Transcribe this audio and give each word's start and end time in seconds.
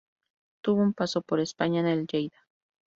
Tuvo 0.63 0.81
un 0.81 0.95
paso 0.95 1.21
por 1.21 1.39
España, 1.39 1.81
en 1.81 1.85
el 1.85 2.07
Lleida. 2.07 2.47